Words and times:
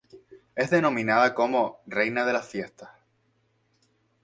Es 0.55 0.71
denominada 0.71 1.35
como 1.35 1.83
""Reina 1.85 2.25
de 2.25 2.33
las 2.33 2.47
Fiestas"". 2.47 2.89